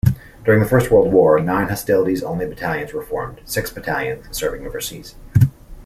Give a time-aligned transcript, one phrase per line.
[0.43, 5.13] During the First World War, nine hostilities-only battalions were formed, six battalions serving overseas.